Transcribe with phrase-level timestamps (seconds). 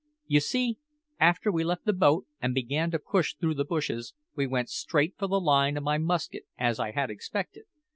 [0.25, 0.79] "You see,
[1.19, 5.13] after we left the boat an' began to push through the bushes, we went straight
[5.15, 7.65] for the line of my musket, as I had expected.